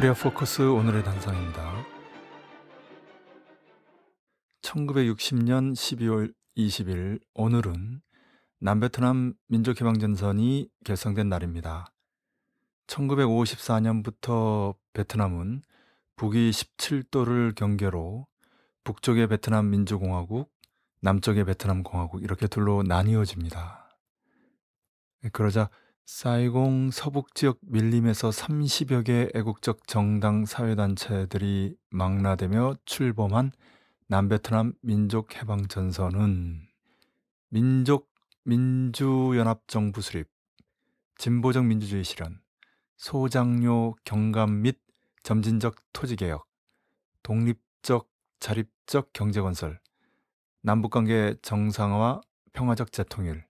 [0.00, 1.84] 코리아 포커스 오늘의 단상입니다.
[4.62, 8.00] 1960년 12월 20일 오늘은
[8.60, 11.92] 남베트남 민족해방전선이 결성된 날입니다.
[12.86, 15.60] 1954년부터 베트남은
[16.16, 18.26] 북위 17도를 경계로
[18.84, 20.50] 북쪽의 베트남 민주공화국,
[21.02, 23.98] 남쪽의 베트남 공화국 이렇게 둘로 나뉘어집니다.
[25.32, 25.68] 그러자
[26.12, 33.52] 사이공 서북 지역 밀림에서 30여 개 애국적 정당 사회단체들이 망라되며 출범한
[34.08, 36.66] 남베트남 민족해방전선은
[37.48, 38.10] 민족
[38.42, 40.28] 민주연합정부 수립,
[41.16, 42.40] 진보적 민주주의 실현,
[42.96, 44.78] 소장료 경감 및
[45.22, 46.44] 점진적 토지개혁,
[47.22, 49.80] 독립적 자립적 경제건설,
[50.62, 52.20] 남북관계 정상화
[52.52, 53.46] 평화적 재통일,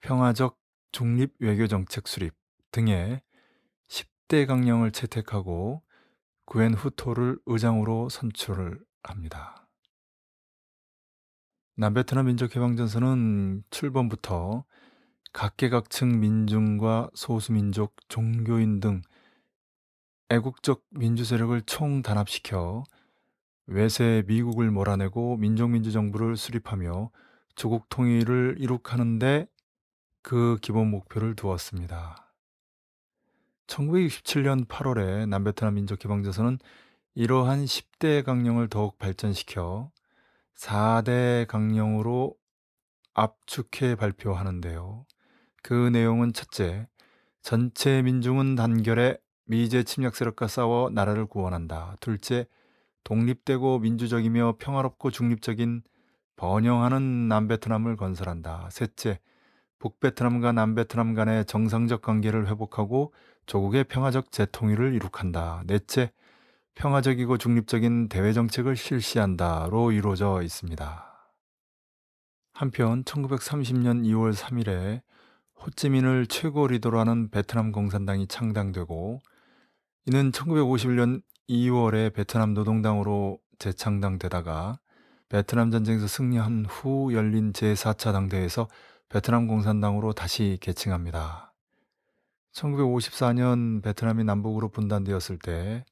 [0.00, 0.58] 평화적
[0.96, 2.32] 중립 외교정책 수립
[2.70, 3.20] 등의
[3.86, 5.82] 10대 강령을 채택하고
[6.46, 9.68] 구엔 후토를 의장으로 선출을 합니다.
[11.74, 14.64] 남베트남 민족해방전선은 출범부터
[15.34, 19.02] 각계각층 민중과 소수민족, 종교인 등
[20.30, 22.84] 애국적 민주세력을 총단합시켜
[23.66, 27.10] 외세 미국을 몰아내고 민족민주정부를 수립하며
[27.54, 29.48] 조국 통일을 이룩하는데
[30.26, 32.32] 그 기본 목표를 두었습니다.
[33.68, 36.58] 1967년 8월에 남베트남 민족개방전선은
[37.14, 39.92] 이러한 10대 강령을 더욱 발전시켜
[40.56, 42.34] 4대 강령으로
[43.14, 45.06] 압축해 발표하는데요.
[45.62, 46.88] 그 내용은 첫째,
[47.40, 51.94] 전체 민중은 단결해 미제 침략 세력과 싸워 나라를 구원한다.
[52.00, 52.48] 둘째,
[53.04, 55.84] 독립되고 민주적이며 평화롭고 중립적인
[56.34, 58.68] 번영하는 남베트남을 건설한다.
[58.72, 59.20] 셋째,
[59.78, 63.12] 북베트남과 남베트남 간의 정상적 관계를 회복하고
[63.46, 65.62] 조국의 평화적 재통일을 이룩한다.
[65.66, 66.12] 넷째,
[66.74, 71.06] 평화적이고 중립적인 대외 정책을 실시한다로 이루어져 있습니다.
[72.52, 75.02] 한편 1930년 2월 3일에
[75.64, 79.20] 호찌민을 최고 리더로 하는 베트남 공산당이 창당되고
[80.06, 84.78] 이는 1951년 2월에 베트남 노동당으로 재창당되다가
[85.28, 88.68] 베트남 전쟁에서 승리한 후 열린 제4차 당대에서
[89.08, 91.52] 베트남 공산당으로 다시 개칭합니다.
[92.52, 95.84] 1954년 베트남이 남북으로 분단되었을 때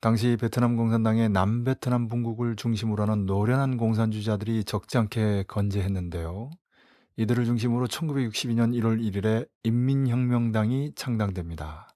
[0.00, 6.50] 당시 베트남 공산당의 남베트남 분국을 중심으로 하는 노련한 공산주의자들이 적지 않게 건재했는데요.
[7.16, 11.88] 이들을 중심으로 1962년 1월 1일에 인민혁명당이 창당됩니다.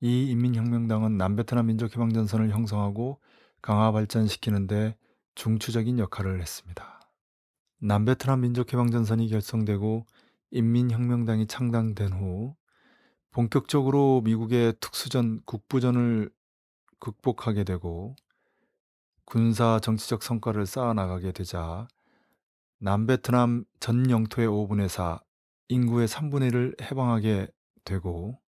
[0.00, 3.20] 이 인민혁명당은 남베트남 민족해방전선을 형성하고
[3.60, 4.96] 강화 발전시키는데
[5.34, 6.97] 중추적인 역할을 했습니다.
[7.80, 10.04] 남베트남 민족해방전선이 결성되고
[10.50, 12.56] 인민혁명당이 창당된 후
[13.30, 16.28] 본격적으로 미국의 특수전 국부전을
[16.98, 18.16] 극복하게 되고
[19.24, 21.86] 군사 정치적 성과를 쌓아나가게 되자
[22.80, 25.20] 남베트남 전 영토의 5분의 4,
[25.68, 27.46] 인구의 3분의 1을 해방하게
[27.84, 28.40] 되고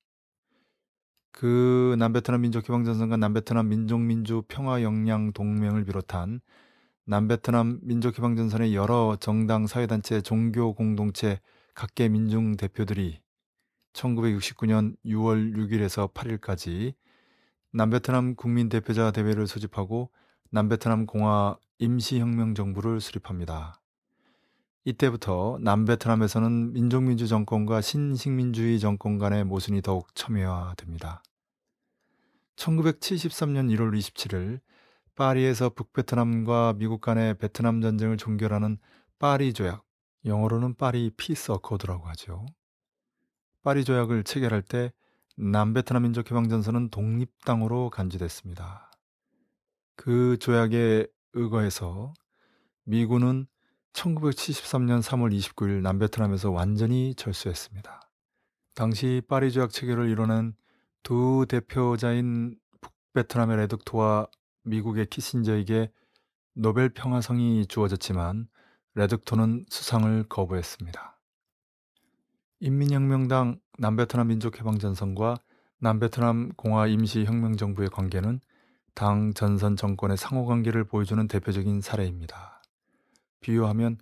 [1.31, 6.41] 그 남베트남 민족해방전선과 남베트남 민족민주 평화역량 동맹을 비롯한
[7.11, 11.41] 남베트남 민족해방전선의 여러 정당, 사회단체, 종교 공동체,
[11.75, 13.21] 각계 민중 대표들이
[13.95, 16.95] 1969년 6월 6일에서 8일까지
[17.73, 20.13] 남베트남 국민대표자 대회를 소집하고
[20.51, 23.81] 남베트남 공화 임시혁명 정부를 수립합니다.
[24.85, 31.25] 이때부터 남베트남에서는 민족민주 정권과 신식민주의 정권 간의 모순이 더욱 첨예화됩니다.
[32.55, 34.61] 1973년 1월 27일
[35.21, 38.79] 파리에서 북베트남과 미국 간의 베트남 전쟁을 종결하는
[39.19, 39.85] 파리 조약,
[40.25, 42.47] 영어로는 Paris Peace Accord라고 하죠.
[43.63, 44.95] 파리 조약을 체결할 때
[45.37, 48.91] 남베트남 민족 해방 전선은 독립당으로 간주됐습니다.
[49.95, 52.15] 그 조약에 의거해서
[52.85, 53.47] 미군은
[53.93, 58.01] 1973년 3월 29일 남베트남에서 완전히 철수했습니다.
[58.75, 60.55] 당시 파리 조약 체결을 이뤄낸
[61.03, 64.27] 두 대표자인 북베트남의 레득토와
[64.63, 65.91] 미국의 키신저에게
[66.55, 68.49] 노벨 평화상이 주어졌지만
[68.95, 71.19] 레득토는 수상을 거부했습니다.
[72.61, 75.39] 인민혁명당 남베트남 민족해방전선과
[75.79, 78.41] 남베트남 공화 임시혁명정부의 관계는
[78.95, 82.63] 당 전선 정권의 상호관계를 보여주는 대표적인 사례입니다.
[83.41, 83.99] 비유하면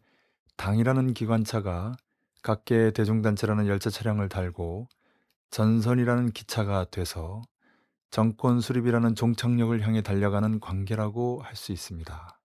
[0.57, 1.97] 당이라는 기관차가
[2.43, 4.89] 각계 대중단체라는 열차 차량을 달고
[5.51, 7.43] 전선이라는 기차가 돼서
[8.11, 12.41] 정권 수립이라는 종착역을 향해 달려가는 관계라고 할 수 있습니다.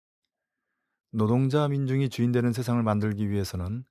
[1.11, 3.85] 노동자 민중이 주인되는 세상을 만들기 위해서는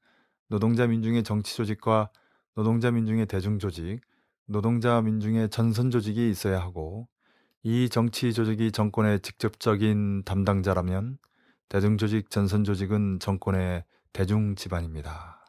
[0.48, 2.10] 노동자 민중의 정치 조직과
[2.54, 4.00] 노동자 민중의 대중 조직,
[4.46, 7.08] 노동자 민중의 전선 조직이 있어야 하고
[7.62, 11.18] 이 정치 조직이 정권의 직접적인 담당자라면
[11.68, 15.46] 대중 조직 전선 조직은 정권의 대중 집안입니다.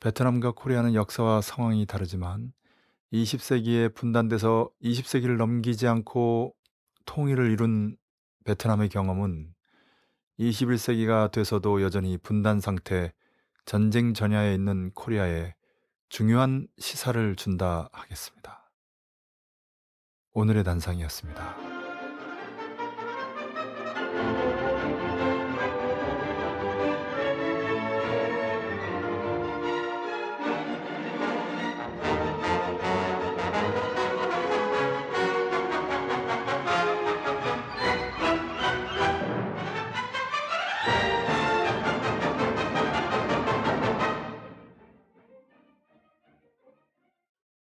[0.00, 2.52] 베트남과 코리아는 역사와 상황이 다르지만
[3.14, 6.54] 20세기에 분단돼서 20세기를 넘기지 않고
[7.06, 7.96] 통일을 이룬
[8.44, 9.54] 베트남의 경험은
[10.40, 13.12] 21세기가 돼서도 여전히 분단 상태,
[13.66, 15.54] 전쟁 전야에 있는 코리아에
[16.08, 18.68] 중요한 시사를 준다 하겠습니다.
[20.32, 21.73] 오늘의 단상이었습니다.